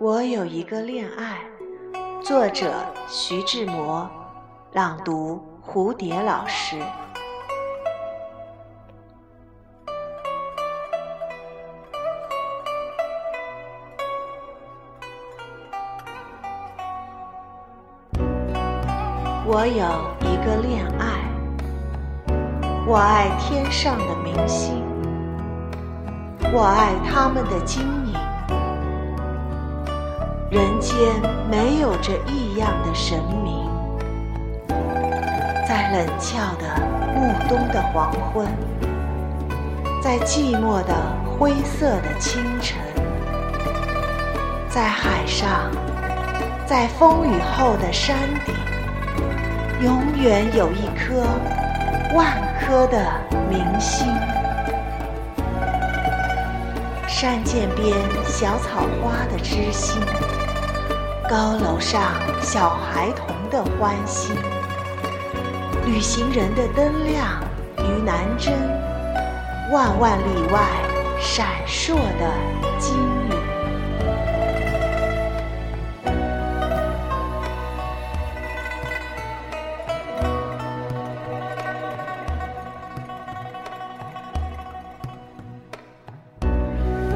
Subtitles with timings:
[0.00, 1.40] 我有一个恋爱，
[2.22, 2.72] 作者
[3.06, 4.08] 徐志摩，
[4.72, 6.78] 朗读蝴蝶老师。
[19.44, 19.84] 我有
[20.26, 21.30] 一个恋爱，
[22.86, 24.82] 我爱天上的明星，
[26.54, 28.29] 我爱他们的晶莹。
[30.50, 30.98] 人间
[31.48, 33.70] 没有这异样的神明，
[35.64, 36.66] 在冷峭的
[37.14, 38.48] 暮冬的黄昏，
[40.02, 40.92] 在寂寞的
[41.24, 42.78] 灰色的清晨，
[44.68, 45.70] 在海上，
[46.66, 48.52] 在风雨后的山顶，
[49.80, 51.22] 永远有一颗
[52.16, 52.26] 万
[52.58, 53.06] 颗的
[53.48, 54.08] 明星。
[57.06, 60.02] 山涧边小草花的知心。
[61.30, 64.34] 高楼上小孩童的欢欣，
[65.86, 67.40] 旅行人的灯亮
[67.78, 68.52] 于南针，
[69.70, 70.60] 万万里外
[71.20, 72.32] 闪烁的
[72.80, 72.96] 金
[73.28, 73.34] 缕。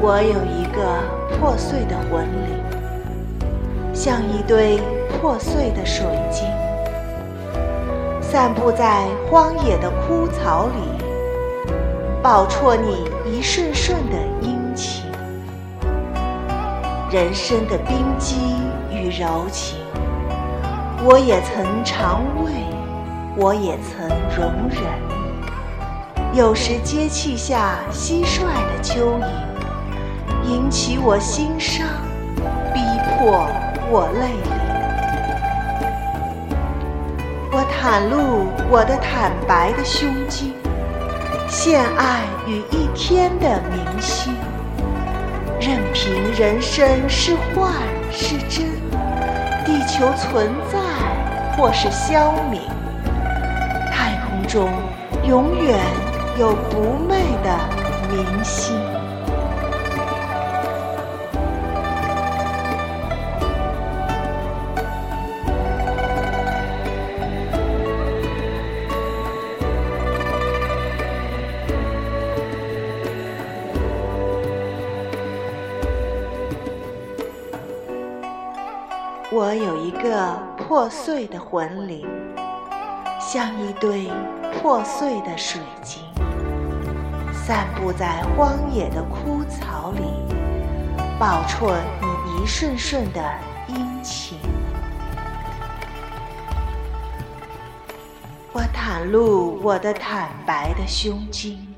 [0.01, 2.74] 我有一个破碎的魂灵。
[3.95, 6.45] 像一堆破碎的水晶，
[8.21, 11.05] 散布在荒野的枯草里，
[12.21, 15.05] 饱啜你一瞬瞬的殷勤。
[17.09, 18.35] 人生的冰肌
[18.91, 19.79] 与柔情，
[21.05, 22.51] 我也曾尝味，
[23.37, 24.83] 我也曾容忍。
[26.33, 29.29] 有时接气下蟋蟀的蚯蚓，
[30.45, 31.87] 引起我心伤，
[32.73, 32.81] 逼
[33.17, 33.47] 迫。
[33.87, 34.51] 我泪淋，
[37.51, 40.53] 我袒露我的坦白的胸襟，
[41.47, 44.33] 献爱与一天的明星，
[45.59, 47.71] 任凭人生是幻
[48.11, 48.65] 是真，
[49.63, 50.79] 地球存在
[51.55, 52.59] 或是消泯，
[53.91, 54.67] 太空中
[55.27, 55.79] 永远
[56.39, 57.55] 有不昧的
[58.09, 58.75] 明星。
[79.37, 82.07] 我有一个破碎的魂灵，
[83.19, 84.09] 像一堆
[84.53, 86.01] 破碎的水晶，
[87.33, 90.03] 散布在荒野的枯草里，
[91.19, 93.21] 饱啜你一瞬瞬的
[93.67, 94.37] 殷勤。
[98.53, 101.74] 我袒露我的坦白的胸襟。